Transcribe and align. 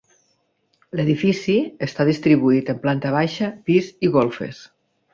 L'edifici 0.99 1.59
està 1.89 2.07
distribuït 2.11 2.75
en 2.75 2.83
planta 2.89 3.15
baixa, 3.19 3.55
pis 3.71 3.95
i 4.09 4.15
golfes. 4.21 4.69